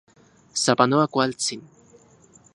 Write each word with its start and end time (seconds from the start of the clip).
¡Sapanoa 0.63 1.11
kualtsin! 1.13 1.61